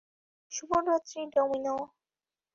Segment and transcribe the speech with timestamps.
[0.51, 1.75] শুভরাত্রি, ডমিনো।